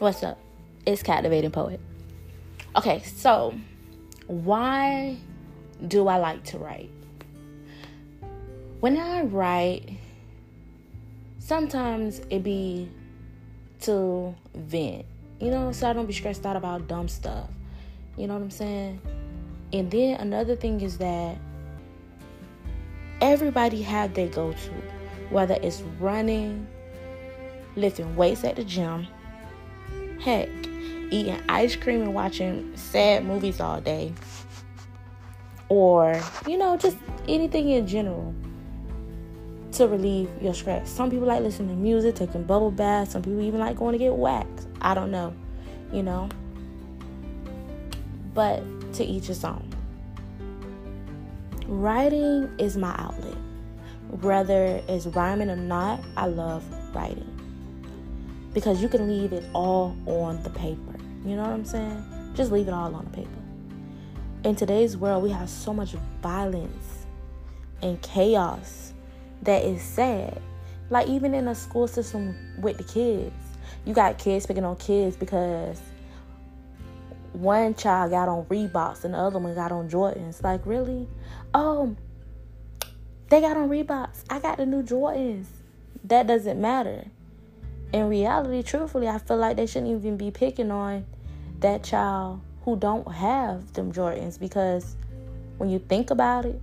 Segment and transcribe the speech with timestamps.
[0.00, 0.40] What's up?
[0.86, 1.78] It's Captivating Poet.
[2.74, 3.54] Okay, so
[4.26, 5.16] why
[5.86, 6.90] do I like to write?
[8.80, 9.88] When I write,
[11.38, 12.90] sometimes it be
[13.82, 15.04] to vent,
[15.38, 17.48] you know, so I don't be stressed out about dumb stuff.
[18.16, 19.00] You know what I'm saying?
[19.72, 21.38] And then another thing is that
[23.20, 24.72] everybody have their go-to,
[25.30, 26.66] whether it's running,
[27.76, 29.06] lifting weights at the gym,
[30.24, 30.48] heck,
[31.10, 34.12] eating ice cream and watching sad movies all day,
[35.68, 36.96] or you know, just
[37.28, 38.34] anything in general
[39.72, 40.88] to relieve your stress.
[40.88, 43.12] Some people like listening to music, taking bubble baths.
[43.12, 44.68] Some people even like going to get waxed.
[44.80, 45.34] I don't know,
[45.92, 46.28] you know.
[48.32, 48.62] But
[48.94, 49.68] to each his own.
[51.66, 53.36] Writing is my outlet.
[54.20, 56.62] Whether it's rhyming or not, I love
[56.94, 57.43] writing.
[58.54, 60.94] Because you can leave it all on the paper.
[61.24, 62.32] You know what I'm saying?
[62.34, 63.28] Just leave it all on the paper.
[64.44, 67.06] In today's world, we have so much violence
[67.82, 68.92] and chaos
[69.42, 70.40] that is sad.
[70.90, 73.34] Like, even in a school system with the kids,
[73.84, 75.80] you got kids picking on kids because
[77.32, 80.42] one child got on Reeboks and the other one got on Jordans.
[80.42, 81.08] Like, really?
[81.52, 81.96] Oh,
[83.28, 84.24] they got on Reeboks.
[84.30, 85.46] I got the new Jordans.
[86.04, 87.06] That doesn't matter.
[87.94, 91.06] In reality, truthfully, I feel like they shouldn't even be picking on
[91.60, 94.96] that child who don't have them Jordans because
[95.58, 96.60] when you think about it,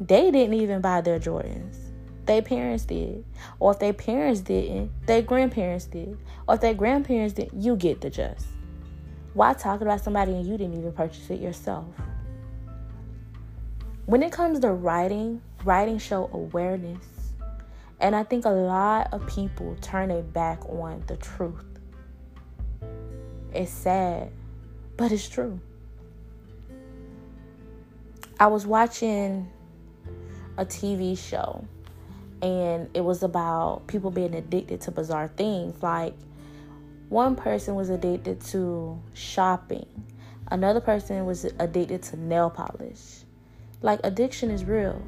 [0.00, 1.76] they didn't even buy their Jordans.
[2.24, 3.24] Their parents did.
[3.60, 6.18] Or if their parents didn't, their grandparents did.
[6.48, 8.48] Or if their grandparents didn't, you get the just.
[9.34, 11.86] Why talk about somebody and you didn't even purchase it yourself?
[14.06, 17.15] When it comes to writing, writing show awareness.
[18.00, 21.64] And I think a lot of people turn it back on the truth.
[23.52, 24.30] It's sad,
[24.96, 25.60] but it's true.
[28.38, 29.50] I was watching
[30.58, 31.64] a TV show
[32.42, 36.14] and it was about people being addicted to bizarre things like
[37.08, 39.86] one person was addicted to shopping.
[40.50, 43.22] Another person was addicted to nail polish.
[43.80, 45.00] Like addiction is real,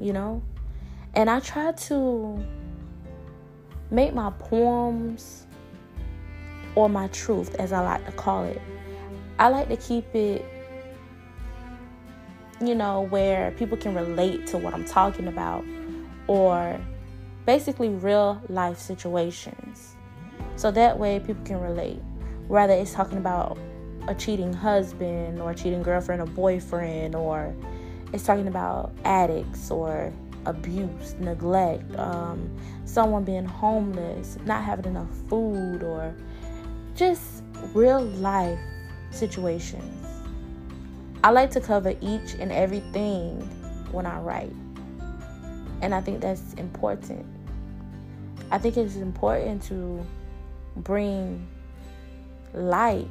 [0.00, 0.42] you know?
[1.16, 2.44] And I try to
[3.90, 5.46] make my poems
[6.74, 8.60] or my truth, as I like to call it.
[9.38, 10.44] I like to keep it,
[12.60, 15.64] you know, where people can relate to what I'm talking about
[16.26, 16.80] or
[17.46, 19.94] basically real life situations.
[20.56, 22.00] So that way people can relate.
[22.48, 23.58] Whether it's talking about
[24.08, 27.54] a cheating husband or a cheating girlfriend or boyfriend, or
[28.12, 30.12] it's talking about addicts or
[30.46, 32.50] abuse, neglect, um,
[32.84, 36.14] someone being homeless, not having enough food, or
[36.94, 37.42] just
[37.74, 38.58] real life
[39.10, 40.06] situations.
[41.22, 43.40] I like to cover each and everything
[43.90, 44.52] when I write.
[45.80, 47.26] And I think that's important.
[48.50, 50.04] I think it's important to
[50.76, 51.46] bring
[52.52, 53.08] light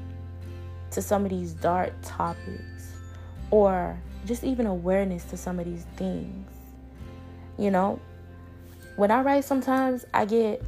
[0.91, 2.93] to some of these dark topics
[3.51, 6.52] or just even awareness to some of these things.
[7.57, 7.99] You know,
[8.95, 10.61] when I write, sometimes I get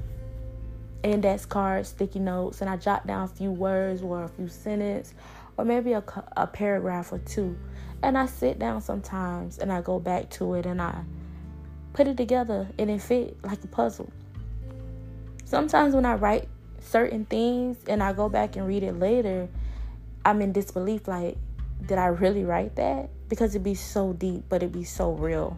[1.04, 5.14] index cards, sticky notes, and I jot down a few words or a few sentences
[5.58, 6.04] or maybe a,
[6.36, 7.58] a paragraph or two.
[8.04, 11.04] And I sit down sometimes and I go back to it and I
[11.94, 14.12] put it together and it fit like a puzzle.
[15.46, 19.48] Sometimes when I write certain things and I go back and read it later,
[20.26, 21.38] I'm in disbelief like,
[21.86, 23.10] did I really write that?
[23.30, 25.58] Because it'd be so deep, but it'd be so real.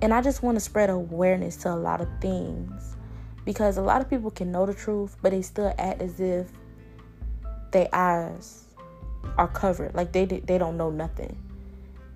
[0.00, 2.96] And I just want to spread awareness to a lot of things
[3.44, 6.46] because a lot of people can know the truth, but they still act as if
[7.72, 8.64] their eyes
[9.36, 11.36] are covered, like they they don't know nothing.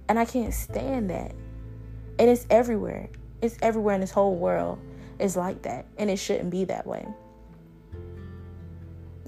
[0.09, 1.33] And I can't stand that.
[2.19, 3.09] And it's everywhere.
[3.41, 4.79] It's everywhere in this whole world.
[5.19, 7.07] It's like that, and it shouldn't be that way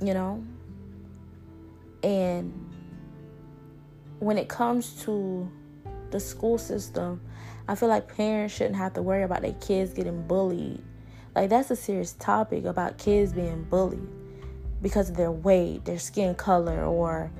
[0.02, 0.44] you know?
[2.02, 2.52] And
[4.18, 5.50] when it comes to
[6.10, 7.20] the school system,
[7.66, 10.82] I feel like parents shouldn't have to worry about their kids getting bullied.
[11.34, 14.06] Like that's a serious topic about kids being bullied
[14.82, 17.30] because of their weight, their skin color, or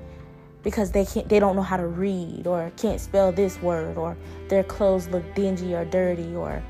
[0.63, 4.17] because they can't they don't know how to read or can't spell this word or
[4.49, 6.61] their clothes look dingy or dirty or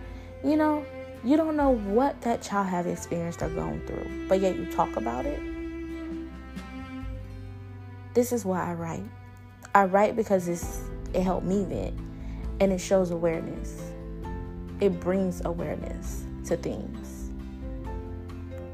[0.43, 0.85] you know,
[1.23, 4.27] you don't know what that child have experienced or gone through.
[4.27, 5.39] But yet you talk about it.
[8.13, 9.03] This is why I write.
[9.73, 10.81] I write because it's
[11.13, 11.97] it helped me vent
[12.59, 13.81] and it shows awareness.
[14.79, 17.31] It brings awareness to things.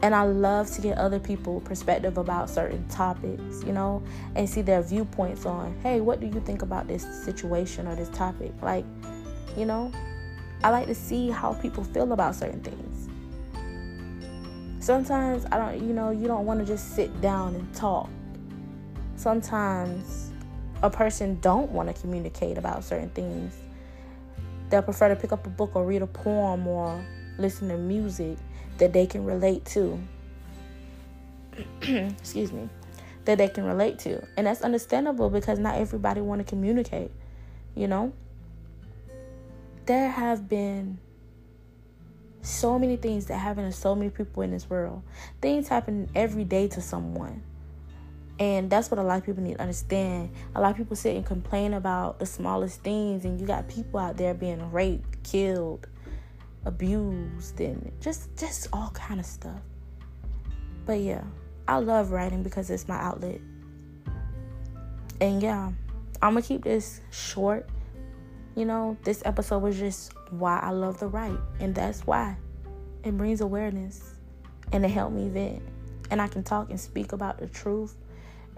[0.03, 4.01] And I love to get other people perspective about certain topics, you know,
[4.35, 8.09] and see their viewpoints on, hey, what do you think about this situation or this
[8.09, 8.51] topic?
[8.63, 8.83] Like,
[9.55, 9.91] you know,
[10.63, 13.09] I like to see how people feel about certain things.
[14.83, 18.09] Sometimes I don't, you know, you don't want to just sit down and talk.
[19.15, 20.31] Sometimes
[20.81, 23.55] a person don't want to communicate about certain things.
[24.71, 27.03] They'll prefer to pick up a book or read a poem or
[27.38, 28.38] listen to music
[28.77, 30.00] that they can relate to.
[31.81, 32.69] Excuse me.
[33.25, 34.25] That they can relate to.
[34.38, 37.12] And that's understandable because not everybody want to communicate,
[37.75, 38.13] you know?
[39.85, 41.00] There have been
[42.41, 45.03] so many things that happen to so many people in this world.
[45.41, 47.44] Things happen every day to someone.
[48.41, 50.31] And that's what a lot of people need to understand.
[50.55, 53.99] A lot of people sit and complain about the smallest things, and you got people
[53.99, 55.85] out there being raped, killed,
[56.65, 59.61] abused and just just all kind of stuff.
[60.88, 61.23] But yeah,
[61.67, 63.39] I love writing because it's my outlet.
[65.19, 65.71] And yeah,
[66.23, 67.69] I'm gonna keep this short.
[68.55, 72.38] You know, this episode was just why I love to write, and that's why
[73.03, 74.15] it brings awareness
[74.71, 75.61] and it helped me vent.
[76.09, 77.95] And I can talk and speak about the truth,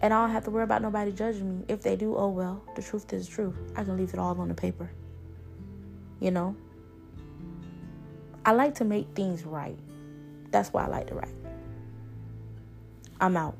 [0.03, 1.65] and I don't have to worry about nobody judging me.
[1.69, 3.55] If they do, oh well, the truth is truth.
[3.77, 4.91] I can leave it all on the paper.
[6.19, 6.57] You know,
[8.45, 9.79] I like to make things right.
[10.51, 11.33] That's why I like to write.
[13.21, 13.55] I'm out.